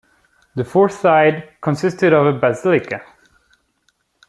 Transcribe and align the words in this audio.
The 0.55 0.63
fourth 0.63 0.93
side 0.93 1.49
consisted 1.61 2.11
of 2.11 2.25
a 2.25 2.33
basilica. 2.33 3.03